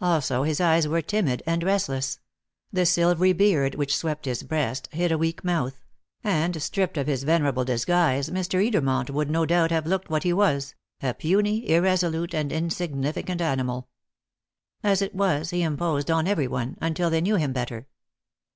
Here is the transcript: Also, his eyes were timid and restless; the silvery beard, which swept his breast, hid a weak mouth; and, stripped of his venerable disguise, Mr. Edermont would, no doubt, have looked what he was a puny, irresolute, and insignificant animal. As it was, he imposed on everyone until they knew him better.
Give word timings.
Also, 0.00 0.44
his 0.44 0.60
eyes 0.60 0.86
were 0.86 1.02
timid 1.02 1.42
and 1.44 1.64
restless; 1.64 2.20
the 2.72 2.86
silvery 2.86 3.32
beard, 3.32 3.74
which 3.74 3.96
swept 3.96 4.24
his 4.24 4.44
breast, 4.44 4.88
hid 4.92 5.10
a 5.10 5.18
weak 5.18 5.42
mouth; 5.42 5.82
and, 6.22 6.62
stripped 6.62 6.96
of 6.96 7.08
his 7.08 7.24
venerable 7.24 7.64
disguise, 7.64 8.30
Mr. 8.30 8.64
Edermont 8.64 9.10
would, 9.10 9.28
no 9.28 9.44
doubt, 9.44 9.72
have 9.72 9.84
looked 9.84 10.08
what 10.08 10.22
he 10.22 10.32
was 10.32 10.76
a 11.02 11.14
puny, 11.14 11.68
irresolute, 11.68 12.32
and 12.32 12.52
insignificant 12.52 13.40
animal. 13.40 13.88
As 14.84 15.02
it 15.02 15.16
was, 15.16 15.50
he 15.50 15.62
imposed 15.64 16.12
on 16.12 16.28
everyone 16.28 16.78
until 16.80 17.10
they 17.10 17.20
knew 17.20 17.34
him 17.34 17.52
better. 17.52 17.88